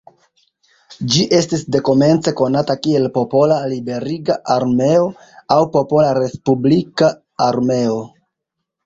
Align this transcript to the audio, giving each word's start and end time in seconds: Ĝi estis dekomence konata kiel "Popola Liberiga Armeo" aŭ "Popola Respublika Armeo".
Ĝi 1.15 1.25
estis 1.39 1.65
dekomence 1.75 2.31
konata 2.39 2.75
kiel 2.87 3.05
"Popola 3.17 3.57
Liberiga 3.73 4.37
Armeo" 4.55 5.05
aŭ 5.57 5.59
"Popola 5.77 6.15
Respublika 6.21 7.11
Armeo". 7.51 8.01